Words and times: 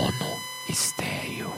Mono 0.00 0.40
Estéreo. 0.66 1.52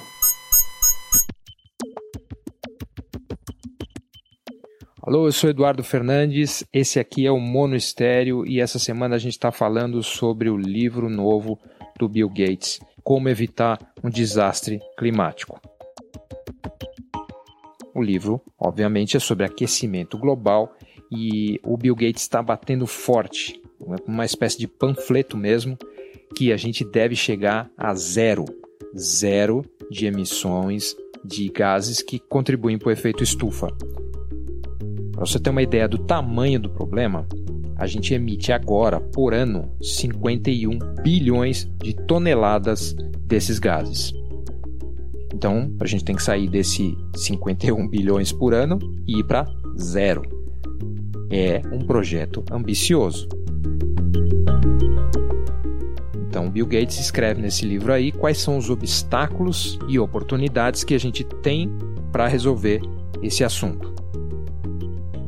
Alô, 5.01 5.29
eu 5.29 5.33
sou 5.33 5.49
Eduardo 5.49 5.85
Fernandes, 5.85 6.65
esse 6.73 6.99
aqui 6.99 7.25
é 7.25 7.31
o 7.31 7.39
Mono 7.39 7.77
Estéreo 7.77 8.45
e 8.45 8.61
essa 8.61 8.81
semana 8.81 9.15
a 9.15 9.19
gente 9.19 9.35
está 9.35 9.53
falando 9.53 10.03
sobre 10.03 10.51
o 10.51 10.57
livro 10.57 11.09
novo 11.09 11.57
do 11.97 12.09
Bill 12.09 12.29
Gates, 12.29 12.81
Como 13.05 13.29
Evitar 13.29 13.79
um 14.03 14.11
Desastre 14.11 14.81
Climático. 14.99 15.61
O 17.95 18.03
livro, 18.03 18.43
obviamente, 18.59 19.17
é 19.17 19.21
sobre 19.21 19.47
aquecimento 19.47 20.19
global 20.19 20.75
e 21.13 21.61
o 21.63 21.77
Bill 21.77 21.95
Gates 21.95 22.23
está 22.23 22.43
batendo 22.43 22.89
forte, 22.89 23.63
uma 24.05 24.25
espécie 24.25 24.59
de 24.59 24.67
panfleto 24.67 25.37
mesmo, 25.37 25.79
que 26.37 26.53
a 26.53 26.57
gente 26.57 26.85
deve 26.85 27.15
chegar 27.15 27.71
a 27.77 27.95
zero, 27.95 28.45
zero 28.97 29.65
de 29.91 30.07
emissões 30.07 30.97
de 31.25 31.49
gases 31.49 32.03
que 32.03 32.19
contribuem 32.19 32.79
para 32.79 32.89
o 32.89 32.93
efeito 32.93 33.23
estufa. 33.23 33.69
Para 35.13 35.27
você 35.27 35.39
ter 35.39 35.51
uma 35.51 35.63
ideia 35.63 35.87
do 35.87 35.99
tamanho 35.99 36.59
do 36.59 36.71
problema, 36.71 37.27
a 37.77 37.87
gente 37.87 38.15
emite 38.15 38.53
agora, 38.53 39.01
por 39.01 39.35
ano, 39.35 39.71
51 39.81 40.79
bilhões 41.03 41.69
de 41.83 41.95
toneladas 41.95 42.95
desses 43.27 43.59
gases. 43.59 44.13
Então, 45.35 45.75
a 45.81 45.87
gente 45.87 46.05
tem 46.05 46.15
que 46.15 46.23
sair 46.23 46.49
desse 46.49 46.97
51 47.17 47.89
bilhões 47.89 48.31
por 48.33 48.55
ano 48.55 48.79
e 49.07 49.21
ir 49.21 49.25
para 49.25 49.47
zero. 49.79 50.23
É 51.31 51.63
um 51.73 51.81
projeto 51.81 52.45
ambicioso. 52.51 53.29
Então, 56.33 56.49
Bill 56.49 56.65
Gates 56.65 56.99
escreve 56.99 57.43
nesse 57.43 57.67
livro 57.67 57.93
aí 57.93 58.11
quais 58.11 58.39
são 58.39 58.57
os 58.57 58.71
obstáculos 58.71 59.79
e 59.87 59.99
oportunidades 59.99 60.83
que 60.83 60.95
a 60.95 60.99
gente 60.99 61.23
tem 61.23 61.71
para 62.11 62.27
resolver 62.27 62.81
esse 63.23 63.45
assunto. 63.45 63.93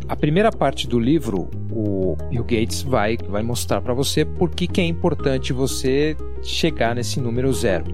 A 0.08 0.16
primeira 0.16 0.50
parte 0.50 0.88
do 0.88 0.98
livro, 0.98 1.50
o 1.70 2.16
Bill 2.30 2.42
Gates 2.44 2.80
vai, 2.80 3.18
vai 3.18 3.42
mostrar 3.42 3.82
para 3.82 3.92
você 3.92 4.24
por 4.24 4.48
que, 4.48 4.66
que 4.66 4.80
é 4.80 4.86
importante 4.86 5.52
você 5.52 6.16
chegar 6.42 6.94
nesse 6.94 7.20
número 7.20 7.52
zero. 7.52 7.84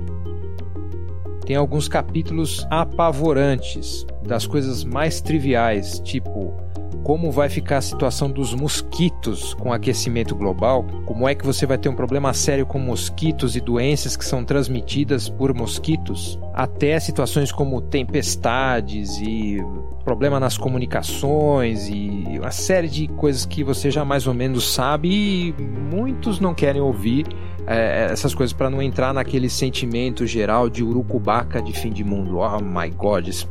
Tem 1.45 1.57
alguns 1.57 1.89
capítulos 1.89 2.65
apavorantes 2.71 4.07
das 4.23 4.47
coisas 4.47 4.85
mais 4.85 5.21
triviais, 5.21 5.99
tipo 5.99 6.55
como 7.03 7.31
vai 7.31 7.49
ficar 7.49 7.79
a 7.79 7.83
situação 7.83 8.31
dos 8.31 8.55
mosquitos 8.55 9.55
com 9.55 9.73
aquecimento 9.73 10.35
global, 10.35 10.85
como 11.07 11.29
é 11.29 11.35
que 11.35 11.45
você 11.45 11.67
vai 11.67 11.79
ter 11.79 11.89
um 11.89 11.95
problema 11.95 12.33
sério 12.33 12.67
com 12.67 12.79
mosquitos 12.79 13.57
e 13.57 13.61
doenças 13.61 14.17
que 14.17 14.25
são 14.25 14.45
transmitidas 14.45 15.29
por 15.29 15.55
mosquitos, 15.55 16.39
até 16.55 16.99
situações 17.01 17.51
como 17.51 17.81
tempestades 17.81 19.19
e 19.19 19.59
problema 20.05 20.41
nas 20.41 20.57
comunicações 20.57 21.89
e 21.89 22.39
uma 22.39 22.51
série 22.51 22.89
de 22.89 23.09
coisas 23.09 23.45
que 23.45 23.63
você 23.63 23.91
já 23.91 24.05
mais 24.05 24.27
ou 24.27 24.35
menos 24.35 24.73
sabe 24.73 25.09
e 25.09 25.53
muitos 25.63 26.41
não 26.41 26.55
querem 26.55 26.81
ouvir 26.81 27.27
é, 27.71 28.09
essas 28.11 28.35
coisas 28.35 28.53
para 28.53 28.69
não 28.69 28.83
entrar 28.83 29.15
naquele 29.15 29.49
sentimento 29.49 30.27
geral 30.27 30.69
de 30.69 30.83
urucubaca 30.83 31.63
de 31.63 31.73
fim 31.73 31.93
de 31.93 32.03
mundo. 32.03 32.39
Oh 32.39 32.59
my 32.61 32.91
god, 32.91 33.29
esse 33.29 33.47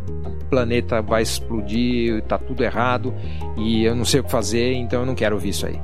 planeta 0.49 1.01
vai 1.01 1.21
explodir, 1.21 2.21
tá 2.23 2.37
tudo 2.37 2.61
errado 2.61 3.13
e 3.57 3.85
eu 3.85 3.95
não 3.95 4.03
sei 4.03 4.19
o 4.19 4.23
que 4.25 4.29
fazer, 4.29 4.73
então 4.73 5.01
eu 5.01 5.05
não 5.05 5.15
quero 5.15 5.35
ouvir 5.35 5.49
isso 5.49 5.65
aí. 5.65 5.79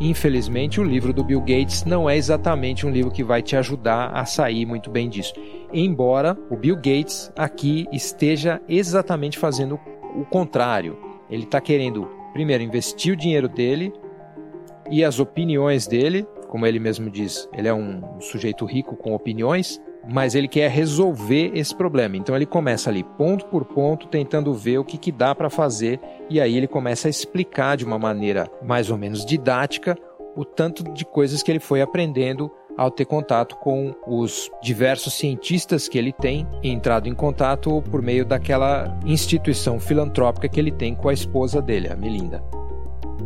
Infelizmente, 0.00 0.80
o 0.80 0.84
livro 0.84 1.12
do 1.12 1.22
Bill 1.22 1.40
Gates 1.40 1.84
não 1.84 2.08
é 2.08 2.16
exatamente 2.16 2.86
um 2.86 2.90
livro 2.90 3.10
que 3.10 3.22
vai 3.22 3.42
te 3.42 3.56
ajudar 3.56 4.08
a 4.14 4.24
sair 4.24 4.64
muito 4.64 4.90
bem 4.90 5.08
disso. 5.08 5.34
Embora 5.70 6.36
o 6.50 6.56
Bill 6.56 6.76
Gates 6.76 7.30
aqui 7.36 7.86
esteja 7.92 8.60
exatamente 8.66 9.38
fazendo 9.38 9.78
o 10.16 10.24
contrário. 10.24 10.96
Ele 11.30 11.44
está 11.44 11.60
querendo, 11.60 12.08
primeiro, 12.32 12.64
investir 12.64 13.12
o 13.12 13.16
dinheiro 13.16 13.48
dele 13.48 13.92
e 14.90 15.04
as 15.04 15.18
opiniões 15.18 15.86
dele 15.86 16.26
como 16.54 16.68
ele 16.68 16.78
mesmo 16.78 17.10
diz, 17.10 17.48
ele 17.52 17.66
é 17.66 17.74
um 17.74 18.20
sujeito 18.20 18.64
rico 18.64 18.94
com 18.94 19.12
opiniões, 19.12 19.82
mas 20.08 20.36
ele 20.36 20.46
quer 20.46 20.70
resolver 20.70 21.50
esse 21.52 21.74
problema. 21.74 22.16
Então 22.16 22.36
ele 22.36 22.46
começa 22.46 22.88
ali 22.88 23.02
ponto 23.02 23.44
por 23.46 23.64
ponto, 23.64 24.06
tentando 24.06 24.54
ver 24.54 24.78
o 24.78 24.84
que, 24.84 24.96
que 24.96 25.10
dá 25.10 25.34
para 25.34 25.50
fazer, 25.50 25.98
e 26.30 26.40
aí 26.40 26.56
ele 26.56 26.68
começa 26.68 27.08
a 27.08 27.10
explicar 27.10 27.76
de 27.76 27.84
uma 27.84 27.98
maneira 27.98 28.48
mais 28.62 28.88
ou 28.88 28.96
menos 28.96 29.26
didática 29.26 29.98
o 30.36 30.44
tanto 30.44 30.84
de 30.92 31.04
coisas 31.04 31.42
que 31.42 31.50
ele 31.50 31.58
foi 31.58 31.82
aprendendo 31.82 32.48
ao 32.78 32.88
ter 32.88 33.04
contato 33.04 33.56
com 33.56 33.92
os 34.06 34.48
diversos 34.62 35.14
cientistas 35.14 35.88
que 35.88 35.98
ele 35.98 36.12
tem, 36.12 36.46
entrado 36.62 37.08
em 37.08 37.14
contato 37.16 37.82
por 37.90 38.00
meio 38.00 38.24
daquela 38.24 38.96
instituição 39.04 39.80
filantrópica 39.80 40.48
que 40.48 40.60
ele 40.60 40.70
tem 40.70 40.94
com 40.94 41.08
a 41.08 41.12
esposa 41.12 41.60
dele, 41.60 41.88
a 41.88 41.96
Melinda. 41.96 42.63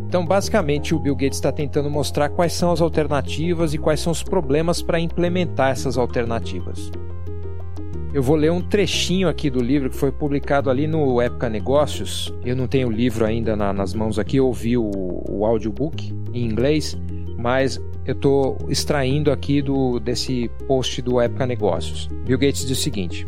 Então, 0.08 0.24
basicamente, 0.24 0.94
o 0.94 0.98
Bill 0.98 1.14
Gates 1.14 1.36
está 1.36 1.52
tentando 1.52 1.91
mostrar 1.91 2.30
quais 2.30 2.54
são 2.54 2.72
as 2.72 2.80
alternativas 2.80 3.74
e 3.74 3.78
quais 3.78 4.00
são 4.00 4.10
os 4.10 4.22
problemas 4.22 4.80
para 4.80 4.98
implementar 4.98 5.70
essas 5.70 5.98
alternativas. 5.98 6.91
Eu 8.14 8.22
vou 8.22 8.34
ler 8.34 8.50
um 8.50 8.62
trechinho 8.62 9.28
aqui 9.28 9.50
do 9.50 9.60
livro 9.60 9.91
que 9.91 9.96
foi 9.96 10.10
publicado 10.10 10.70
ali 10.70 10.86
no 10.86 11.20
Época 11.20 11.50
Negócios. 11.50 12.32
Eu 12.42 12.56
não 12.56 12.66
tenho 12.66 12.88
o 12.88 12.91
livro 12.91 13.26
ainda 13.26 13.54
na, 13.54 13.70
nas 13.70 13.92
mãos 13.92 14.19
aqui, 14.19 14.38
eu 14.38 14.46
ouvi 14.46 14.78
o, 14.78 14.91
o 15.28 15.44
audiobook 15.44 16.10
em 16.32 16.42
inglês, 16.46 16.96
mas 17.36 17.78
eu 18.06 18.14
estou 18.14 18.56
extraindo 18.66 19.30
aqui 19.30 19.60
do, 19.60 20.00
desse 20.00 20.50
post 20.66 21.02
do 21.02 21.20
Época 21.20 21.44
Negócios. 21.44 22.06
Bill 22.25 22.38
Gates 22.38 22.64
diz 22.64 22.78
o 22.78 22.80
seguinte: 22.80 23.26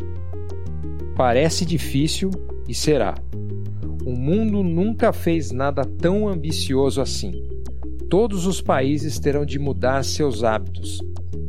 Parece 1.15 1.63
difícil 1.63 2.31
e 2.67 2.73
será. 2.73 3.13
O 4.03 4.13
mundo 4.13 4.63
nunca 4.63 5.13
fez 5.13 5.51
nada 5.51 5.85
tão 5.85 6.27
ambicioso 6.27 7.01
assim. 7.01 7.47
Todos 8.09 8.47
os 8.47 8.59
países 8.59 9.19
terão 9.19 9.45
de 9.45 9.59
mudar 9.59 10.03
seus 10.03 10.43
hábitos. 10.43 10.99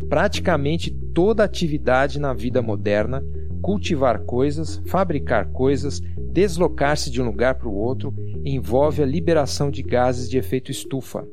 Praticamente 0.06 0.90
toda 0.90 1.44
atividade 1.44 2.20
na 2.20 2.34
vida 2.34 2.60
moderna, 2.60 3.24
cultivar 3.62 4.24
coisas, 4.24 4.82
fabricar 4.84 5.50
coisas, 5.50 6.00
deslocar-se 6.30 7.10
de 7.10 7.22
um 7.22 7.24
lugar 7.24 7.54
para 7.54 7.68
o 7.68 7.74
outro, 7.74 8.14
envolve 8.44 9.02
a 9.02 9.06
liberação 9.06 9.70
de 9.70 9.82
gases 9.82 10.28
de 10.28 10.36
efeito 10.36 10.70
estufa. 10.70 11.26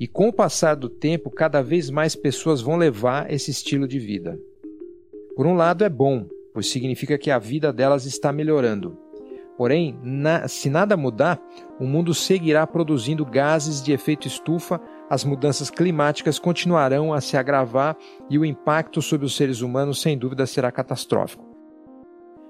E 0.00 0.08
com 0.08 0.28
o 0.28 0.32
passar 0.32 0.74
do 0.74 0.88
tempo, 0.88 1.30
cada 1.30 1.62
vez 1.62 1.90
mais 1.90 2.16
pessoas 2.16 2.60
vão 2.60 2.76
levar 2.76 3.30
esse 3.32 3.52
estilo 3.52 3.86
de 3.86 4.00
vida. 4.00 4.36
Por 5.36 5.46
um 5.46 5.54
lado, 5.54 5.84
é 5.84 5.88
bom, 5.88 6.26
pois 6.52 6.68
significa 6.68 7.16
que 7.16 7.30
a 7.30 7.38
vida 7.38 7.72
delas 7.72 8.04
está 8.04 8.32
melhorando. 8.32 9.09
Porém, 9.60 9.94
na, 10.02 10.48
se 10.48 10.70
nada 10.70 10.96
mudar, 10.96 11.38
o 11.78 11.84
mundo 11.84 12.14
seguirá 12.14 12.66
produzindo 12.66 13.26
gases 13.26 13.82
de 13.82 13.92
efeito 13.92 14.26
estufa, 14.26 14.80
as 15.10 15.22
mudanças 15.22 15.68
climáticas 15.68 16.38
continuarão 16.38 17.12
a 17.12 17.20
se 17.20 17.36
agravar 17.36 17.94
e 18.30 18.38
o 18.38 18.44
impacto 18.46 19.02
sobre 19.02 19.26
os 19.26 19.36
seres 19.36 19.60
humanos, 19.60 20.00
sem 20.00 20.16
dúvida, 20.16 20.46
será 20.46 20.72
catastrófico. 20.72 21.44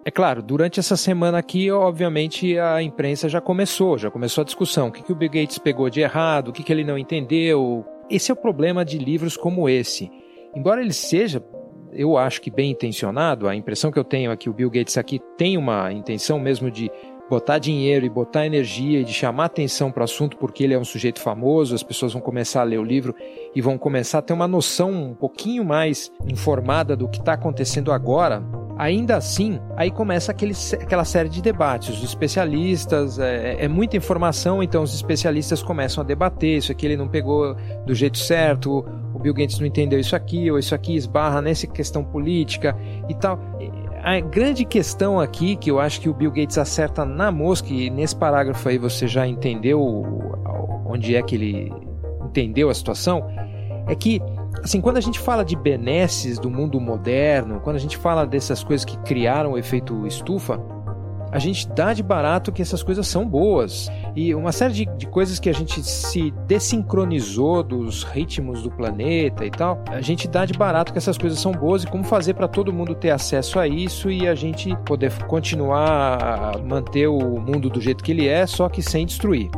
É 0.04 0.10
claro, 0.12 0.40
durante 0.40 0.78
essa 0.78 0.96
semana 0.96 1.38
aqui, 1.38 1.68
obviamente, 1.68 2.56
a 2.56 2.80
imprensa 2.80 3.28
já 3.28 3.40
começou, 3.40 3.98
já 3.98 4.08
começou 4.08 4.42
a 4.42 4.44
discussão. 4.44 4.86
O 4.86 4.92
que, 4.92 5.02
que 5.02 5.10
o 5.10 5.16
Bill 5.16 5.30
Gates 5.30 5.58
pegou 5.58 5.90
de 5.90 6.00
errado, 6.00 6.50
o 6.50 6.52
que, 6.52 6.62
que 6.62 6.72
ele 6.72 6.84
não 6.84 6.96
entendeu. 6.96 7.84
Esse 8.08 8.30
é 8.30 8.34
o 8.34 8.36
problema 8.36 8.84
de 8.84 8.98
livros 8.98 9.36
como 9.36 9.68
esse. 9.68 10.08
Embora 10.54 10.80
ele 10.80 10.92
seja 10.92 11.44
eu 11.92 12.16
acho 12.16 12.40
que 12.40 12.50
bem 12.50 12.70
intencionado, 12.70 13.48
a 13.48 13.54
impressão 13.54 13.90
que 13.90 13.98
eu 13.98 14.04
tenho 14.04 14.30
é 14.30 14.36
que 14.36 14.48
o 14.48 14.52
Bill 14.52 14.70
Gates 14.70 14.96
aqui 14.96 15.20
tem 15.36 15.56
uma 15.56 15.92
intenção 15.92 16.38
mesmo 16.38 16.70
de 16.70 16.90
botar 17.28 17.58
dinheiro 17.58 18.04
e 18.04 18.08
botar 18.08 18.44
energia 18.44 19.00
e 19.00 19.04
de 19.04 19.12
chamar 19.12 19.44
atenção 19.44 19.92
para 19.92 20.00
o 20.00 20.04
assunto 20.04 20.36
porque 20.36 20.64
ele 20.64 20.74
é 20.74 20.78
um 20.78 20.84
sujeito 20.84 21.20
famoso, 21.20 21.76
as 21.76 21.82
pessoas 21.82 22.12
vão 22.12 22.20
começar 22.20 22.60
a 22.60 22.64
ler 22.64 22.78
o 22.78 22.84
livro 22.84 23.14
e 23.54 23.60
vão 23.60 23.78
começar 23.78 24.18
a 24.18 24.22
ter 24.22 24.32
uma 24.32 24.48
noção 24.48 24.90
um 24.90 25.14
pouquinho 25.14 25.64
mais 25.64 26.10
informada 26.26 26.96
do 26.96 27.08
que 27.08 27.20
está 27.20 27.34
acontecendo 27.34 27.92
agora. 27.92 28.42
Ainda 28.80 29.16
assim, 29.16 29.60
aí 29.76 29.90
começa 29.90 30.32
aquele, 30.32 30.54
aquela 30.80 31.04
série 31.04 31.28
de 31.28 31.42
debates. 31.42 31.98
Os 31.98 32.02
especialistas, 32.02 33.18
é, 33.18 33.64
é, 33.64 33.68
muita 33.68 33.96
informação, 33.96 34.62
então 34.62 34.82
os 34.82 34.94
especialistas 34.94 35.62
começam 35.62 36.02
a 36.02 36.06
debater. 36.06 36.56
Isso 36.56 36.72
aqui 36.72 36.86
ele 36.86 36.96
não 36.96 37.06
pegou 37.06 37.54
do 37.84 37.94
jeito 37.94 38.16
certo, 38.16 38.84
Bill 39.20 39.34
Gates 39.34 39.58
não 39.58 39.66
entendeu 39.66 40.00
isso 40.00 40.16
aqui, 40.16 40.50
ou 40.50 40.58
isso 40.58 40.74
aqui 40.74 40.96
esbarra 40.96 41.40
nessa 41.40 41.66
questão 41.66 42.02
política 42.02 42.76
e 43.08 43.14
tal. 43.14 43.38
A 44.02 44.18
grande 44.20 44.64
questão 44.64 45.20
aqui, 45.20 45.56
que 45.56 45.70
eu 45.70 45.78
acho 45.78 46.00
que 46.00 46.08
o 46.08 46.14
Bill 46.14 46.30
Gates 46.30 46.56
acerta 46.56 47.04
na 47.04 47.30
mosca, 47.30 47.68
e 47.68 47.90
nesse 47.90 48.16
parágrafo 48.16 48.68
aí 48.68 48.78
você 48.78 49.06
já 49.06 49.26
entendeu 49.26 49.80
onde 50.86 51.14
é 51.14 51.22
que 51.22 51.34
ele 51.34 51.72
entendeu 52.24 52.70
a 52.70 52.74
situação, 52.74 53.28
é 53.86 53.94
que, 53.94 54.20
assim, 54.62 54.80
quando 54.80 54.96
a 54.96 55.00
gente 55.00 55.18
fala 55.18 55.44
de 55.44 55.56
benesses 55.56 56.38
do 56.38 56.50
mundo 56.50 56.80
moderno, 56.80 57.60
quando 57.60 57.76
a 57.76 57.80
gente 57.80 57.96
fala 57.96 58.26
dessas 58.26 58.62
coisas 58.62 58.84
que 58.84 58.96
criaram 58.98 59.52
o 59.52 59.58
efeito 59.58 60.06
estufa, 60.06 60.60
a 61.32 61.38
gente 61.38 61.68
dá 61.68 61.92
de 61.92 62.02
barato 62.02 62.50
que 62.50 62.60
essas 62.60 62.82
coisas 62.82 63.06
são 63.06 63.26
boas. 63.26 63.90
e 64.16 64.34
uma 64.34 64.50
série 64.50 64.74
de, 64.74 64.86
de 64.96 65.06
coisas 65.06 65.38
que 65.38 65.48
a 65.48 65.52
gente 65.52 65.82
se 65.82 66.32
desincronizou 66.46 67.62
dos 67.62 68.02
ritmos 68.02 68.62
do 68.62 68.70
planeta 68.70 69.44
e 69.44 69.50
tal. 69.50 69.82
A 69.86 70.00
gente 70.00 70.26
dá 70.26 70.44
de 70.44 70.52
barato 70.52 70.92
que 70.92 70.98
essas 70.98 71.16
coisas 71.16 71.38
são 71.38 71.52
boas 71.52 71.84
e 71.84 71.86
como 71.86 72.02
fazer 72.02 72.34
para 72.34 72.48
todo 72.48 72.72
mundo 72.72 72.94
ter 72.94 73.10
acesso 73.10 73.58
a 73.58 73.68
isso 73.68 74.10
e 74.10 74.26
a 74.26 74.34
gente 74.34 74.76
poder 74.84 75.12
continuar 75.24 76.18
a 76.22 76.58
manter 76.58 77.06
o 77.06 77.38
mundo 77.40 77.70
do 77.70 77.80
jeito 77.80 78.02
que 78.02 78.10
ele 78.10 78.26
é, 78.26 78.46
só 78.46 78.68
que 78.68 78.82
sem 78.82 79.06
destruir. 79.06 79.48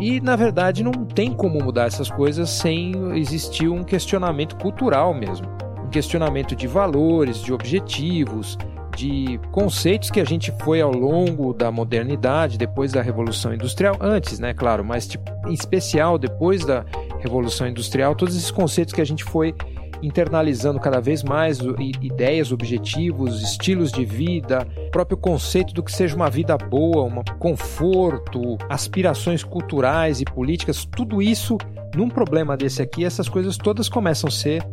E 0.00 0.20
na 0.20 0.34
verdade 0.34 0.82
não 0.82 0.92
tem 0.92 1.32
como 1.32 1.62
mudar 1.62 1.86
essas 1.86 2.10
coisas 2.10 2.48
sem 2.48 2.92
existir 3.16 3.68
um 3.68 3.84
questionamento 3.84 4.56
cultural 4.56 5.12
mesmo. 5.12 5.46
Um 5.84 5.90
questionamento 5.90 6.56
de 6.56 6.66
valores, 6.66 7.42
de 7.42 7.52
objetivos, 7.52 8.56
de 8.96 9.38
conceitos 9.52 10.10
que 10.10 10.20
a 10.20 10.24
gente 10.24 10.52
foi 10.62 10.80
ao 10.80 10.92
longo 10.92 11.52
da 11.52 11.70
modernidade, 11.70 12.58
depois 12.58 12.92
da 12.92 13.02
Revolução 13.02 13.52
Industrial, 13.52 13.96
antes, 14.00 14.38
né, 14.38 14.52
claro, 14.54 14.84
mas 14.84 15.06
tipo, 15.06 15.30
em 15.46 15.52
especial 15.52 16.18
depois 16.18 16.64
da 16.64 16.84
Revolução 17.20 17.68
Industrial, 17.68 18.14
todos 18.14 18.34
esses 18.34 18.50
conceitos 18.50 18.94
que 18.94 19.00
a 19.00 19.06
gente 19.06 19.22
foi 19.22 19.54
internalizando 20.02 20.80
cada 20.80 21.00
vez 21.00 21.22
mais 21.22 21.58
ideias, 22.00 22.52
objetivos, 22.52 23.42
estilos 23.42 23.92
de 23.92 24.04
vida, 24.04 24.66
próprio 24.90 25.16
conceito 25.16 25.74
do 25.74 25.82
que 25.82 25.92
seja 25.92 26.16
uma 26.16 26.30
vida 26.30 26.56
boa, 26.56 27.04
um 27.04 27.22
conforto, 27.38 28.56
aspirações 28.68 29.44
culturais 29.44 30.20
e 30.20 30.24
políticas, 30.24 30.84
tudo 30.84 31.20
isso 31.20 31.58
num 31.94 32.08
problema 32.08 32.56
desse 32.56 32.80
aqui, 32.80 33.04
essas 33.04 33.28
coisas 33.28 33.56
todas 33.56 33.88
começam 33.88 34.28
a 34.28 34.30
ser 34.30 34.64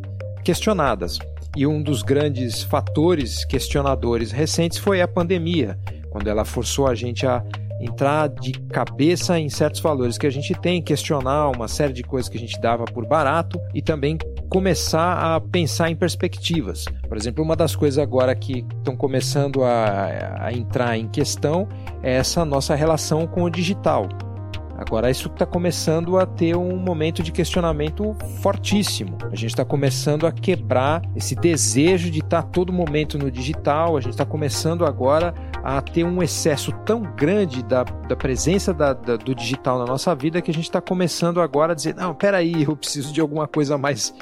questionadas. 0.43 1.19
E 1.55 1.65
um 1.65 1.81
dos 1.81 2.03
grandes 2.03 2.61
fatores 2.61 3.43
questionadores 3.45 4.31
recentes 4.31 4.77
foi 4.77 5.01
a 5.01 5.07
pandemia, 5.07 5.77
quando 6.09 6.27
ela 6.27 6.45
forçou 6.45 6.87
a 6.87 6.93
gente 6.93 7.25
a 7.25 7.43
entrar 7.79 8.27
de 8.27 8.51
cabeça 8.69 9.39
em 9.39 9.49
certos 9.49 9.81
valores 9.81 10.17
que 10.17 10.27
a 10.27 10.29
gente 10.29 10.53
tem, 10.55 10.81
questionar 10.81 11.49
uma 11.49 11.67
série 11.67 11.93
de 11.93 12.03
coisas 12.03 12.29
que 12.29 12.37
a 12.37 12.39
gente 12.39 12.59
dava 12.59 12.85
por 12.85 13.05
barato 13.05 13.59
e 13.73 13.81
também 13.81 14.17
começar 14.49 15.35
a 15.35 15.39
pensar 15.39 15.89
em 15.89 15.95
perspectivas. 15.95 16.85
Por 17.07 17.17
exemplo, 17.17 17.43
uma 17.43 17.55
das 17.55 17.75
coisas 17.75 17.99
agora 17.99 18.35
que 18.35 18.65
estão 18.77 18.95
começando 18.95 19.63
a, 19.63 20.45
a 20.45 20.53
entrar 20.53 20.97
em 20.97 21.07
questão 21.07 21.67
é 22.01 22.13
essa 22.15 22.43
nossa 22.45 22.75
relação 22.75 23.27
com 23.27 23.43
o 23.43 23.49
digital. 23.49 24.07
Agora, 24.77 25.09
isso 25.09 25.27
está 25.27 25.43
começando 25.43 26.19
a 26.19 26.25
ter 26.27 26.55
um 26.55 26.77
momento 26.77 27.23
de 27.23 27.31
questionamento 27.31 28.15
fortíssimo. 28.43 29.17
A 29.23 29.35
gente 29.35 29.47
está 29.47 29.65
começando 29.65 30.27
a 30.27 30.31
quebrar 30.31 31.01
esse 31.15 31.33
desejo 31.33 32.11
de 32.11 32.19
estar 32.19 32.43
tá 32.43 32.47
todo 32.47 32.71
momento 32.71 33.17
no 33.17 33.31
digital. 33.31 33.97
A 33.97 34.01
gente 34.01 34.11
está 34.11 34.25
começando 34.25 34.85
agora 34.85 35.33
a 35.67 35.81
ter 35.81 36.05
um 36.05 36.23
excesso 36.23 36.71
tão 36.85 37.01
grande 37.01 37.61
da, 37.61 37.83
da 37.83 38.15
presença 38.15 38.73
da, 38.73 38.93
da, 38.93 39.17
do 39.17 39.35
digital 39.35 39.77
na 39.77 39.85
nossa 39.85 40.15
vida 40.15 40.41
que 40.41 40.49
a 40.49 40.53
gente 40.53 40.63
está 40.63 40.79
começando 40.79 41.41
agora 41.41 41.73
a 41.73 41.75
dizer: 41.75 41.93
não, 41.93 42.15
peraí, 42.15 42.63
eu 42.63 42.73
preciso 42.73 43.11
de 43.11 43.19
alguma 43.19 43.49
coisa 43.49 43.77
mais 43.77 44.13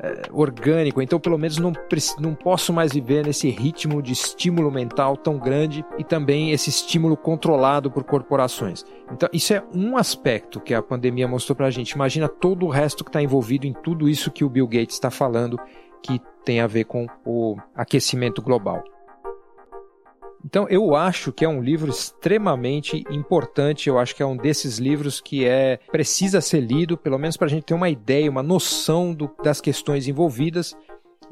é, 0.00 0.22
orgânico, 0.32 1.02
então 1.02 1.20
pelo 1.20 1.36
menos 1.36 1.58
não, 1.58 1.74
não 2.18 2.34
posso 2.34 2.72
mais 2.72 2.94
viver 2.94 3.22
nesse 3.26 3.50
ritmo 3.50 4.00
de 4.00 4.14
estímulo 4.14 4.70
mental 4.70 5.14
tão 5.14 5.36
grande 5.36 5.84
e 5.98 6.04
também 6.04 6.52
esse 6.52 6.70
estímulo 6.70 7.18
controlado 7.18 7.90
por 7.90 8.02
corporações. 8.02 8.82
Então, 9.12 9.28
isso 9.30 9.52
é 9.52 9.62
um 9.74 9.98
aspecto 9.98 10.58
que 10.58 10.72
a 10.72 10.80
pandemia 10.80 11.28
mostrou 11.28 11.54
para 11.54 11.66
a 11.66 11.70
gente. 11.70 11.90
Imagina 11.90 12.30
todo 12.30 12.64
o 12.64 12.70
resto 12.70 13.04
que 13.04 13.10
está 13.10 13.20
envolvido 13.20 13.66
em 13.66 13.74
tudo 13.74 14.08
isso 14.08 14.30
que 14.30 14.42
o 14.42 14.48
Bill 14.48 14.66
Gates 14.66 14.94
está 14.94 15.10
falando, 15.10 15.60
que 16.02 16.18
tem 16.46 16.60
a 16.60 16.66
ver 16.66 16.84
com 16.84 17.06
o 17.26 17.58
aquecimento 17.76 18.40
global. 18.40 18.82
Então 20.44 20.68
eu 20.68 20.94
acho 20.94 21.32
que 21.32 21.44
é 21.44 21.48
um 21.48 21.62
livro 21.62 21.90
extremamente 21.90 23.02
importante. 23.10 23.88
Eu 23.88 23.98
acho 23.98 24.14
que 24.14 24.22
é 24.22 24.26
um 24.26 24.36
desses 24.36 24.78
livros 24.78 25.20
que 25.20 25.44
é 25.44 25.78
precisa 25.90 26.40
ser 26.40 26.60
lido, 26.60 26.98
pelo 26.98 27.18
menos 27.18 27.36
para 27.36 27.46
a 27.46 27.50
gente 27.50 27.64
ter 27.64 27.74
uma 27.74 27.88
ideia, 27.88 28.30
uma 28.30 28.42
noção 28.42 29.14
do, 29.14 29.30
das 29.42 29.60
questões 29.60 30.06
envolvidas 30.06 30.76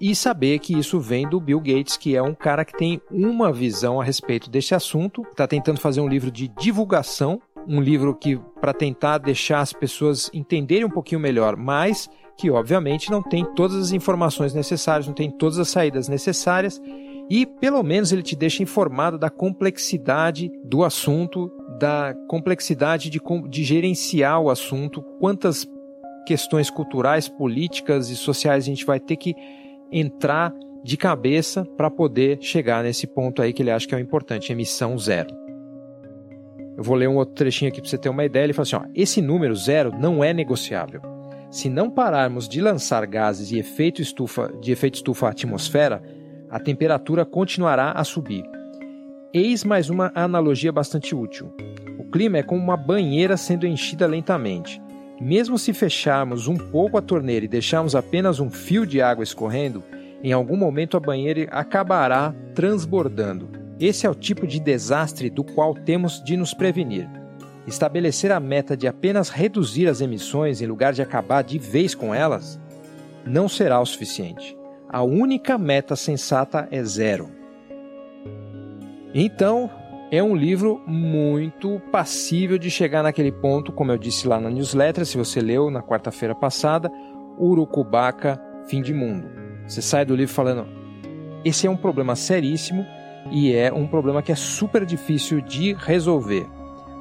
e 0.01 0.17
saber 0.17 0.59
que 0.59 0.77
isso 0.77 0.99
vem 0.99 1.29
do 1.29 1.39
Bill 1.39 1.61
Gates, 1.61 1.97
que 1.97 2.17
é 2.17 2.23
um 2.23 2.35
cara 2.35 2.65
que 2.65 2.77
tem 2.77 3.01
uma 3.11 3.53
visão 3.53 4.01
a 4.01 4.05
respeito 4.05 4.51
desse 4.51 4.75
assunto. 4.75 5.23
Está 5.31 5.47
tentando 5.47 5.79
fazer 5.79 6.01
um 6.01 6.09
livro 6.09 6.31
de 6.31 6.49
divulgação, 6.49 7.41
um 7.69 7.81
livro 7.81 8.15
que 8.15 8.41
para 8.61 8.73
tentar 8.73 9.19
deixar 9.19 9.61
as 9.61 9.73
pessoas 9.73 10.31
entenderem 10.33 10.87
um 10.87 10.91
pouquinho 10.91 11.21
melhor, 11.21 11.57
mas 11.57 12.09
que 12.37 12.51
obviamente 12.51 13.11
não 13.11 13.23
tem 13.23 13.45
todas 13.55 13.77
as 13.77 13.93
informações 13.93 14.55
necessárias, 14.55 15.07
não 15.07 15.15
tem 15.15 15.31
todas 15.31 15.59
as 15.59 15.69
saídas 15.69 16.09
necessárias 16.09 16.81
e 17.35 17.47
pelo 17.47 17.83
menos 17.83 18.13
ele 18.13 18.23
te 18.23 18.37
deixa 18.37 18.63
informado 18.63 19.17
da 19.17 19.31
complexidade 19.31 20.53
do 20.63 20.85
assunto, 20.85 21.51
da 21.81 22.15
complexidade 22.29 23.09
de, 23.09 23.19
de 23.49 23.65
gerenciar 23.65 24.39
o 24.39 24.51
assunto, 24.51 25.01
quantas 25.19 25.67
questões 26.27 26.69
culturais, 26.69 27.31
políticas 27.31 28.11
e 28.11 28.17
sociais 28.17 28.65
a 28.65 28.67
gente 28.67 28.85
vai 28.85 29.01
ter 29.01 29.17
que 29.17 29.35
entrar 29.91 30.53
de 30.85 30.95
cabeça 30.99 31.65
para 31.75 31.91
poder 31.91 32.37
chegar 32.43 32.85
nesse 32.85 33.07
ponto 33.07 33.41
aí 33.41 33.55
que 33.55 33.63
ele 33.63 33.71
acha 33.71 33.89
que 33.89 33.95
é 33.95 33.97
o 33.97 34.01
importante, 34.03 34.53
emissão 34.53 34.99
zero. 34.99 35.35
Eu 36.77 36.85
vou 36.85 36.97
ler 36.97 37.09
um 37.09 37.17
outro 37.17 37.35
trechinho 37.35 37.71
aqui 37.71 37.81
para 37.81 37.89
você 37.89 37.97
ter 37.97 38.11
uma 38.11 38.27
ideia. 38.27 38.45
Ele 38.45 38.53
fala 38.53 38.65
assim: 38.65 38.77
ó, 38.77 38.85
esse 38.95 39.23
número 39.23 39.57
zero 39.57 39.91
não 39.99 40.23
é 40.23 40.35
negociável. 40.35 41.01
Se 41.51 41.71
não 41.71 41.89
pararmos 41.89 42.47
de 42.47 42.61
lançar 42.61 43.07
gases 43.07 43.53
e 43.53 43.59
efeito 43.59 44.03
estufa, 44.03 44.53
de 44.61 44.71
efeito 44.71 44.97
estufa 44.97 45.29
à 45.29 45.31
atmosfera, 45.31 46.03
a 46.53 46.61
temperatura 46.61 47.25
continuará 47.25 47.93
a 47.93 48.05
subir. 48.05 48.45
Eis 49.33 49.65
mais 49.65 49.89
uma 49.89 50.13
analogia 50.15 50.71
bastante 50.71 51.15
útil. 51.15 51.51
O 51.99 52.05
clima 52.05 52.37
é 52.37 52.43
como 52.43 52.63
uma 52.63 52.77
banheira 52.77 53.39
sendo 53.39 53.67
enchida 53.67 54.07
lentamente. 54.07 54.79
Mesmo 55.19 55.57
se 55.59 55.73
fecharmos 55.73 56.49
um 56.49 56.57
pouco 56.59 56.99
a 56.99 57.03
torneira 57.03 57.47
e 57.47 57.49
deixarmos 57.49 57.97
apenas 57.97 58.39
um 58.39 58.51
fio 58.51 58.85
de 58.85 59.01
água 59.01 59.25
escorrendo, 59.25 59.83
em 60.23 60.31
algum 60.31 60.57
momento 60.57 60.95
a 60.95 61.01
banheira 61.01 61.49
acabará 61.51 62.35
transbordando. 62.55 63.49
Esse 63.81 64.07
é 64.07 64.11
o 64.11 64.15
tipo 64.15 64.47
de 64.47 64.61
desastre 64.61 65.31
do 65.31 65.43
qual 65.43 65.75
temos 65.75 66.23
de 66.23 66.37
nos 66.37 66.53
prevenir. 66.53 67.09
Estabelecer 67.67 68.31
a 68.31 68.39
meta 68.39 68.77
de 68.77 68.87
apenas 68.87 69.31
reduzir 69.31 69.89
as 69.89 70.03
emissões 70.03 70.61
em 70.61 70.67
lugar 70.67 70.93
de 70.93 71.01
acabar 71.01 71.43
de 71.43 71.59
vez 71.59 71.95
com 71.95 72.15
elas 72.15 72.61
não 73.25 73.49
será 73.49 73.81
o 73.81 73.87
suficiente 73.87 74.61
a 74.93 75.03
única 75.03 75.57
meta 75.57 75.97
sensata 75.97 76.69
é 76.71 76.85
zero. 76.85 77.31
Então, 79.15 79.71
é 80.11 80.23
um 80.23 80.37
livro 80.37 80.83
muito 80.87 81.81
passível 81.91 82.59
de 82.59 82.71
chegar 82.71 83.03
naquele 83.03 83.33
ponto, 83.33 83.73
como 83.73 83.91
eu 83.91 83.97
disse 83.97 84.29
lá 84.29 84.39
na 84.39 84.51
newsletter, 84.51 85.07
se 85.07 85.17
você 85.17 85.41
leu 85.41 85.71
na 85.71 85.83
quarta-feira 85.83 86.35
passada, 86.35 86.93
Urucubaca, 87.39 88.39
Fim 88.67 88.83
de 88.83 88.93
Mundo. 88.93 89.27
Você 89.67 89.81
sai 89.81 90.05
do 90.05 90.15
livro 90.15 90.35
falando: 90.35 90.67
esse 91.43 91.67
é 91.67 91.71
um 91.71 91.77
problema 91.77 92.15
seríssimo 92.15 92.85
e 93.31 93.55
é 93.55 93.73
um 93.73 93.87
problema 93.87 94.23
que 94.23 94.31
é 94.31 94.37
super 94.37 94.85
difícil 94.85 95.41
de 95.41 95.73
resolver, 95.73 96.47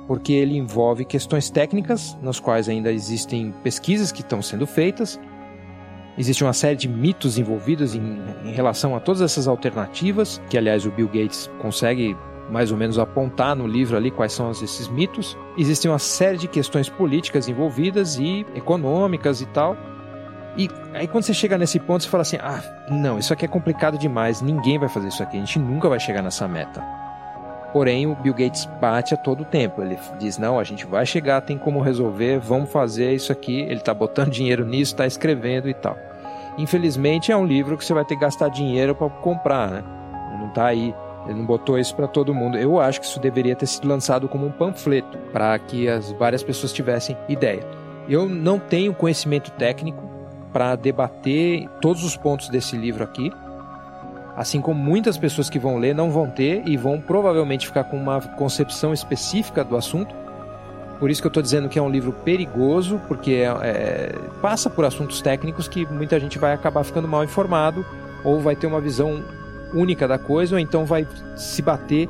porque 0.07 0.31
ele 0.31 0.55
envolve 0.55 1.03
questões 1.03 1.49
técnicas, 1.49 2.17
nas 2.21 2.39
quais 2.39 2.69
ainda 2.69 2.91
existem 2.91 3.53
pesquisas 3.63 4.13
que 4.13 4.21
estão 4.21 4.41
sendo 4.41 4.65
feitas, 4.65 5.19
Existe 6.17 6.43
uma 6.43 6.53
série 6.53 6.75
de 6.75 6.87
mitos 6.87 7.37
envolvidos 7.37 7.95
em, 7.95 8.21
em 8.43 8.51
relação 8.51 8.95
a 8.95 8.99
todas 8.99 9.21
essas 9.21 9.47
alternativas, 9.47 10.41
que 10.49 10.57
aliás 10.57 10.85
o 10.85 10.91
Bill 10.91 11.07
Gates 11.07 11.49
consegue 11.59 12.15
mais 12.49 12.71
ou 12.71 12.77
menos 12.77 12.99
apontar 12.99 13.55
no 13.55 13.65
livro 13.65 13.95
ali 13.95 14.11
quais 14.11 14.33
são 14.33 14.51
esses 14.51 14.87
mitos. 14.89 15.37
Existem 15.57 15.89
uma 15.89 15.99
série 15.99 16.37
de 16.37 16.47
questões 16.47 16.89
políticas 16.89 17.47
envolvidas 17.47 18.17
e 18.17 18.45
econômicas 18.53 19.41
e 19.41 19.45
tal. 19.47 19.77
E 20.57 20.69
aí 20.93 21.07
quando 21.07 21.23
você 21.23 21.33
chega 21.33 21.57
nesse 21.57 21.79
ponto, 21.79 22.03
você 22.03 22.09
fala 22.09 22.23
assim: 22.23 22.37
"Ah, 22.41 22.61
não, 22.89 23.17
isso 23.17 23.31
aqui 23.31 23.45
é 23.45 23.47
complicado 23.47 23.97
demais, 23.97 24.41
ninguém 24.41 24.77
vai 24.77 24.89
fazer 24.89 25.07
isso 25.07 25.23
aqui, 25.23 25.37
a 25.37 25.39
gente 25.39 25.57
nunca 25.57 25.87
vai 25.87 25.99
chegar 25.99 26.21
nessa 26.21 26.45
meta". 26.45 27.00
Porém, 27.73 28.05
o 28.05 28.15
Bill 28.15 28.33
Gates 28.33 28.65
bate 28.79 29.13
a 29.13 29.17
todo 29.17 29.45
tempo. 29.45 29.81
Ele 29.81 29.97
diz: 30.19 30.37
"Não, 30.37 30.59
a 30.59 30.63
gente 30.63 30.85
vai 30.85 31.05
chegar, 31.05 31.41
tem 31.41 31.57
como 31.57 31.81
resolver, 31.81 32.39
vamos 32.39 32.71
fazer 32.71 33.13
isso 33.13 33.31
aqui". 33.31 33.61
Ele 33.61 33.75
está 33.75 33.93
botando 33.93 34.29
dinheiro 34.31 34.65
nisso, 34.65 34.93
está 34.93 35.05
escrevendo 35.05 35.69
e 35.69 35.73
tal. 35.73 35.97
Infelizmente, 36.57 37.31
é 37.31 37.37
um 37.37 37.45
livro 37.45 37.77
que 37.77 37.85
você 37.85 37.93
vai 37.93 38.03
ter 38.03 38.15
que 38.15 38.21
gastar 38.21 38.49
dinheiro 38.49 38.93
para 38.93 39.09
comprar, 39.09 39.69
né? 39.69 39.83
Não 40.37 40.47
está 40.49 40.65
aí 40.65 40.93
ele 41.25 41.37
não 41.37 41.45
botou 41.45 41.77
isso 41.77 41.95
para 41.95 42.07
todo 42.07 42.33
mundo. 42.33 42.57
Eu 42.57 42.79
acho 42.79 42.99
que 42.99 43.05
isso 43.05 43.19
deveria 43.19 43.55
ter 43.55 43.67
sido 43.67 43.87
lançado 43.87 44.27
como 44.27 44.45
um 44.45 44.51
panfleto 44.51 45.17
para 45.31 45.57
que 45.59 45.87
as 45.87 46.11
várias 46.13 46.43
pessoas 46.43 46.73
tivessem 46.73 47.15
ideia. 47.29 47.65
Eu 48.09 48.27
não 48.27 48.59
tenho 48.59 48.93
conhecimento 48.93 49.51
técnico 49.51 50.01
para 50.51 50.75
debater 50.75 51.69
todos 51.79 52.03
os 52.03 52.17
pontos 52.17 52.49
desse 52.49 52.75
livro 52.75 53.03
aqui. 53.03 53.31
Assim 54.35 54.61
como 54.61 54.81
muitas 54.81 55.17
pessoas 55.17 55.49
que 55.49 55.59
vão 55.59 55.77
ler 55.77 55.93
não 55.93 56.09
vão 56.11 56.29
ter 56.29 56.63
e 56.65 56.77
vão 56.77 56.99
provavelmente 56.99 57.67
ficar 57.67 57.83
com 57.83 57.97
uma 57.97 58.21
concepção 58.21 58.93
específica 58.93 59.63
do 59.63 59.75
assunto. 59.75 60.15
Por 60.99 61.09
isso 61.09 61.21
que 61.21 61.27
eu 61.27 61.29
estou 61.29 61.43
dizendo 61.43 61.67
que 61.67 61.79
é 61.79 61.81
um 61.81 61.89
livro 61.89 62.13
perigoso, 62.13 63.01
porque 63.07 63.31
é, 63.31 63.45
é, 63.61 64.15
passa 64.41 64.69
por 64.69 64.85
assuntos 64.85 65.21
técnicos 65.21 65.67
que 65.67 65.85
muita 65.87 66.19
gente 66.19 66.37
vai 66.37 66.53
acabar 66.53 66.83
ficando 66.83 67.07
mal 67.07 67.23
informado 67.23 67.85
ou 68.23 68.39
vai 68.39 68.55
ter 68.55 68.67
uma 68.67 68.79
visão 68.79 69.23
única 69.73 70.07
da 70.07 70.19
coisa, 70.19 70.55
ou 70.55 70.59
então 70.59 70.85
vai 70.85 71.07
se 71.35 71.61
bater 71.61 72.07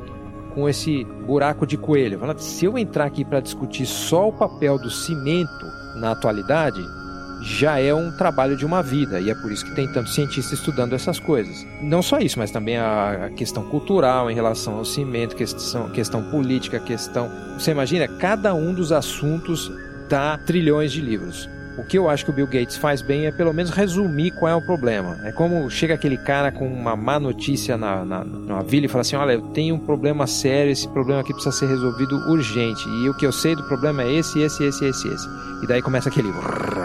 com 0.54 0.68
esse 0.68 1.04
buraco 1.04 1.66
de 1.66 1.76
coelho. 1.76 2.20
Se 2.36 2.66
eu 2.66 2.76
entrar 2.76 3.06
aqui 3.06 3.24
para 3.24 3.40
discutir 3.40 3.86
só 3.86 4.28
o 4.28 4.32
papel 4.32 4.78
do 4.78 4.90
cimento 4.90 5.66
na 5.96 6.12
atualidade, 6.12 6.82
já 7.42 7.78
é 7.78 7.92
um 7.92 8.10
trabalho 8.12 8.56
de 8.56 8.64
uma 8.64 8.82
vida 8.82 9.20
e 9.20 9.28
é 9.28 9.34
por 9.34 9.50
isso 9.50 9.64
que 9.64 9.74
tem 9.74 9.90
tanto 9.92 10.10
cientista 10.10 10.54
estudando 10.54 10.94
essas 10.94 11.18
coisas. 11.18 11.66
Não 11.80 12.00
só 12.02 12.18
isso, 12.18 12.38
mas 12.38 12.50
também 12.50 12.78
a, 12.78 13.30
questão 13.36 13.64
cultural 13.64 14.30
em 14.30 14.34
relação 14.34 14.76
ao 14.76 14.84
cimento, 14.84 15.34
questão, 15.34 15.90
questão 15.90 16.22
política, 16.30 16.78
questão. 16.78 17.28
Você 17.58 17.72
imagina, 17.72 18.06
cada 18.06 18.54
um 18.54 18.72
dos 18.72 18.92
assuntos 18.92 19.70
dá 20.08 20.38
trilhões 20.38 20.92
de 20.92 21.00
livros. 21.00 21.48
O 21.78 21.84
que 21.84 21.96
eu 21.96 22.08
acho 22.08 22.26
que 22.26 22.30
o 22.30 22.34
Bill 22.34 22.46
Gates 22.46 22.76
faz 22.76 23.00
bem 23.00 23.26
é 23.26 23.32
pelo 23.32 23.52
menos 23.52 23.70
resumir 23.70 24.30
qual 24.32 24.52
é 24.52 24.54
o 24.54 24.60
problema. 24.60 25.18
É 25.24 25.32
como 25.32 25.70
chega 25.70 25.94
aquele 25.94 26.18
cara 26.18 26.52
com 26.52 26.68
uma 26.68 26.94
má 26.94 27.18
notícia 27.18 27.78
na, 27.78 28.04
na, 28.04 28.22
na 28.22 28.62
vila 28.62 28.84
e 28.84 28.88
fala 28.88 29.00
assim: 29.00 29.16
Olha, 29.16 29.32
eu 29.32 29.40
tenho 29.40 29.76
um 29.76 29.78
problema 29.78 30.26
sério, 30.26 30.70
esse 30.70 30.86
problema 30.88 31.22
aqui 31.22 31.32
precisa 31.32 31.56
ser 31.56 31.66
resolvido 31.66 32.14
urgente. 32.30 32.86
E 32.86 33.08
o 33.08 33.16
que 33.16 33.26
eu 33.26 33.32
sei 33.32 33.56
do 33.56 33.62
problema 33.64 34.02
é 34.02 34.12
esse, 34.12 34.38
esse, 34.40 34.62
esse, 34.64 34.84
esse, 34.84 35.08
esse. 35.08 35.28
E 35.62 35.66
daí 35.66 35.80
começa 35.80 36.10
aquele, 36.10 36.28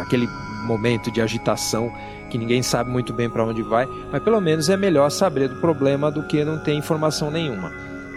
aquele 0.02 0.30
momento 0.68 1.10
de 1.10 1.22
agitação 1.22 1.92
que 2.30 2.38
ninguém 2.38 2.62
sabe 2.62 2.90
muito 2.90 3.14
bem 3.14 3.30
para 3.30 3.44
onde 3.44 3.64
vai, 3.64 3.88
mas 4.12 4.22
pelo 4.22 4.42
menos 4.42 4.70
é 4.70 4.78
melhor 4.78 5.10
saber 5.10 5.48
do 5.48 5.62
problema 5.62 6.12
do 6.12 6.24
que 6.24 6.44
não 6.44 6.60
ter 6.60 6.74
informação 6.74 7.32
nenhuma. 7.32 7.74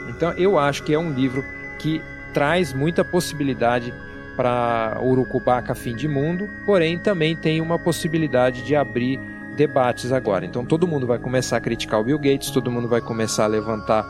Então 0.09 0.33
eu 0.33 0.59
acho 0.59 0.83
que 0.83 0.93
é 0.93 0.99
um 0.99 1.13
livro 1.13 1.45
que 1.79 2.03
traz 2.35 2.73
muita 2.73 3.05
possibilidade 3.05 3.95
para 4.37 4.99
Urucubaca 5.03 5.75
fim 5.75 5.95
de 5.95 6.09
mundo, 6.09 6.49
porém 6.65 6.99
também 6.99 7.37
tem 7.37 7.61
uma 7.61 7.79
possibilidade 7.79 8.63
de 8.63 8.75
abrir 8.75 9.21
debates 9.57 10.13
agora. 10.13 10.45
Então 10.45 10.65
todo 10.65 10.89
mundo 10.89 11.07
vai 11.07 11.19
começar 11.19 11.57
a 11.57 11.61
criticar 11.61 12.01
o 12.01 12.05
Bill 12.05 12.19
Gates, 12.19 12.51
todo 12.51 12.71
mundo 12.71 12.89
vai 12.89 13.01
começar 13.01 13.45
a 13.45 13.49
levantar 13.49 14.07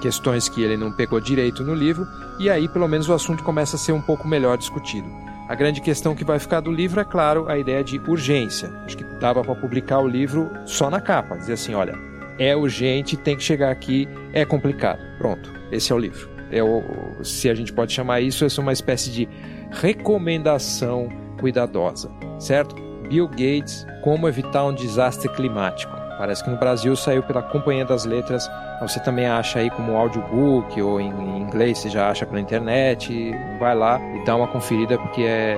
questões 0.00 0.48
que 0.48 0.62
ele 0.62 0.76
não 0.76 0.90
pegou 0.90 1.20
direito 1.20 1.62
no 1.62 1.74
livro, 1.74 2.06
e 2.38 2.48
aí 2.50 2.68
pelo 2.68 2.88
menos 2.88 3.08
o 3.08 3.12
assunto 3.12 3.44
começa 3.44 3.76
a 3.76 3.78
ser 3.78 3.92
um 3.92 4.00
pouco 4.00 4.26
melhor 4.26 4.56
discutido. 4.56 5.08
A 5.50 5.54
grande 5.56 5.80
questão 5.80 6.14
que 6.14 6.22
vai 6.22 6.38
ficar 6.38 6.60
do 6.60 6.70
livro 6.70 7.00
é, 7.00 7.04
claro, 7.04 7.48
a 7.48 7.58
ideia 7.58 7.82
de 7.82 7.98
urgência. 7.98 8.70
Acho 8.84 8.96
que 8.96 9.02
dava 9.02 9.42
para 9.42 9.52
publicar 9.56 9.98
o 9.98 10.06
livro 10.06 10.48
só 10.64 10.88
na 10.88 11.00
capa, 11.00 11.36
dizer 11.36 11.54
assim, 11.54 11.74
olha, 11.74 11.92
é 12.38 12.54
urgente, 12.54 13.16
tem 13.16 13.36
que 13.36 13.42
chegar 13.42 13.72
aqui, 13.72 14.08
é 14.32 14.44
complicado. 14.44 15.00
Pronto, 15.18 15.52
esse 15.72 15.90
é 15.90 15.94
o 15.96 15.98
livro. 15.98 16.30
É 16.52 16.62
o, 16.62 16.84
se 17.24 17.50
a 17.50 17.54
gente 17.56 17.72
pode 17.72 17.92
chamar 17.92 18.20
isso, 18.20 18.44
essa 18.44 18.60
é 18.60 18.62
uma 18.62 18.72
espécie 18.72 19.10
de 19.10 19.28
recomendação 19.72 21.08
cuidadosa, 21.40 22.08
certo? 22.38 22.76
Bill 23.08 23.26
Gates, 23.26 23.84
como 24.04 24.28
evitar 24.28 24.64
um 24.64 24.72
desastre 24.72 25.28
climático. 25.30 25.99
Parece 26.20 26.44
que 26.44 26.50
no 26.50 26.56
Brasil 26.58 26.94
saiu 26.96 27.22
pela 27.22 27.40
Companhia 27.40 27.82
das 27.82 28.04
Letras. 28.04 28.46
Você 28.82 29.00
também 29.00 29.26
acha 29.26 29.58
aí 29.58 29.70
como 29.70 29.96
audiobook 29.96 30.82
ou 30.82 31.00
em 31.00 31.38
inglês 31.40 31.78
você 31.78 31.88
já 31.88 32.10
acha 32.10 32.26
pela 32.26 32.38
internet. 32.38 33.34
Vai 33.58 33.74
lá 33.74 33.98
e 33.98 34.22
dá 34.26 34.36
uma 34.36 34.46
conferida 34.46 34.98
porque 34.98 35.22
é 35.22 35.56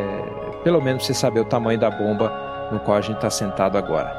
pelo 0.62 0.80
menos 0.80 1.04
você 1.04 1.12
saber 1.12 1.40
o 1.40 1.44
tamanho 1.44 1.80
da 1.80 1.90
bomba 1.90 2.32
no 2.70 2.78
qual 2.78 2.96
a 2.96 3.00
gente 3.00 3.16
está 3.16 3.28
sentado 3.28 3.76
agora. 3.76 4.16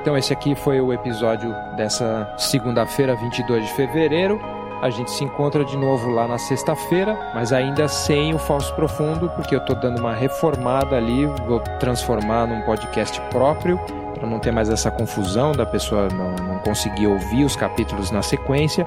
Então 0.00 0.16
esse 0.16 0.32
aqui 0.32 0.54
foi 0.54 0.80
o 0.80 0.92
episódio 0.92 1.52
dessa 1.76 2.32
segunda-feira, 2.38 3.16
22 3.16 3.66
de 3.66 3.72
fevereiro. 3.72 4.55
A 4.82 4.90
gente 4.90 5.10
se 5.10 5.24
encontra 5.24 5.64
de 5.64 5.76
novo 5.76 6.10
lá 6.10 6.28
na 6.28 6.36
sexta-feira, 6.36 7.18
mas 7.34 7.52
ainda 7.52 7.88
sem 7.88 8.34
o 8.34 8.38
falso 8.38 8.74
profundo, 8.74 9.30
porque 9.30 9.54
eu 9.54 9.58
estou 9.58 9.74
dando 9.74 9.98
uma 9.98 10.12
reformada 10.12 10.96
ali, 10.96 11.24
vou 11.46 11.60
transformar 11.80 12.46
num 12.46 12.60
podcast 12.60 13.18
próprio, 13.30 13.80
para 14.14 14.26
não 14.28 14.38
ter 14.38 14.52
mais 14.52 14.68
essa 14.68 14.90
confusão 14.90 15.52
da 15.52 15.64
pessoa 15.64 16.08
não, 16.08 16.30
não 16.46 16.58
conseguir 16.58 17.06
ouvir 17.06 17.44
os 17.44 17.56
capítulos 17.56 18.10
na 18.10 18.22
sequência 18.22 18.84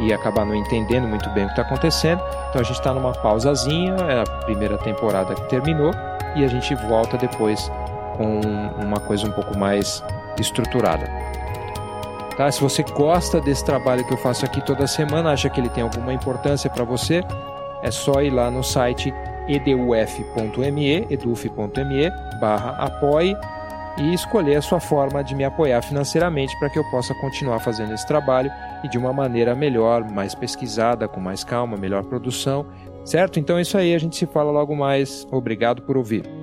e 0.00 0.12
acabar 0.12 0.44
não 0.44 0.54
entendendo 0.54 1.08
muito 1.08 1.28
bem 1.30 1.44
o 1.44 1.46
que 1.46 1.52
está 1.52 1.62
acontecendo. 1.62 2.22
Então 2.48 2.60
a 2.60 2.64
gente 2.64 2.78
está 2.78 2.94
numa 2.94 3.12
pausazinha, 3.12 3.96
é 4.08 4.20
a 4.20 4.44
primeira 4.44 4.78
temporada 4.78 5.34
que 5.34 5.42
terminou, 5.48 5.92
e 6.36 6.44
a 6.44 6.48
gente 6.48 6.74
volta 6.86 7.16
depois 7.16 7.70
com 8.16 8.40
uma 8.80 9.00
coisa 9.00 9.26
um 9.26 9.32
pouco 9.32 9.56
mais 9.58 10.02
estruturada. 10.38 11.10
Tá? 12.36 12.50
Se 12.50 12.60
você 12.60 12.82
gosta 12.82 13.40
desse 13.40 13.64
trabalho 13.64 14.04
que 14.06 14.12
eu 14.12 14.18
faço 14.18 14.44
aqui 14.44 14.64
toda 14.64 14.86
semana, 14.86 15.32
acha 15.32 15.50
que 15.50 15.60
ele 15.60 15.68
tem 15.68 15.82
alguma 15.82 16.12
importância 16.12 16.70
para 16.70 16.84
você, 16.84 17.22
é 17.82 17.90
só 17.90 18.22
ir 18.22 18.30
lá 18.30 18.50
no 18.50 18.62
site 18.62 19.12
eduf.me, 19.48 21.06
eduf.me 21.10 22.10
barra 22.40 22.70
apoie 22.78 23.36
e 23.98 24.14
escolher 24.14 24.56
a 24.56 24.62
sua 24.62 24.80
forma 24.80 25.22
de 25.22 25.34
me 25.34 25.44
apoiar 25.44 25.82
financeiramente 25.82 26.58
para 26.58 26.70
que 26.70 26.78
eu 26.78 26.84
possa 26.90 27.14
continuar 27.14 27.58
fazendo 27.58 27.92
esse 27.92 28.06
trabalho 28.06 28.50
e 28.82 28.88
de 28.88 28.96
uma 28.96 29.12
maneira 29.12 29.54
melhor, 29.54 30.08
mais 30.10 30.34
pesquisada, 30.34 31.06
com 31.06 31.20
mais 31.20 31.44
calma, 31.44 31.76
melhor 31.76 32.02
produção, 32.04 32.66
certo? 33.04 33.38
Então 33.38 33.58
é 33.58 33.62
isso 33.62 33.76
aí, 33.76 33.94
a 33.94 33.98
gente 33.98 34.16
se 34.16 34.26
fala 34.26 34.50
logo 34.50 34.74
mais. 34.74 35.26
Obrigado 35.30 35.82
por 35.82 35.96
ouvir. 35.96 36.41